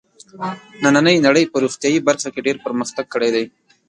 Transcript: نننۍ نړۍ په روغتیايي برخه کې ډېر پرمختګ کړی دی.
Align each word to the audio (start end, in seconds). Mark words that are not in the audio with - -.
نننۍ 0.83 1.17
نړۍ 1.27 1.45
په 1.51 1.57
روغتیايي 1.63 1.99
برخه 2.07 2.29
کې 2.33 2.45
ډېر 2.47 2.57
پرمختګ 2.65 3.05
کړی 3.13 3.29
دی. 3.35 3.45